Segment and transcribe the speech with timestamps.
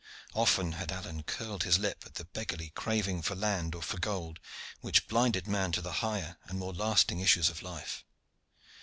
[0.33, 4.39] Often had Alleyne curled his lip at the beggarly craving for land or for gold
[4.79, 8.03] which blinded man to the higher and more lasting issues of life.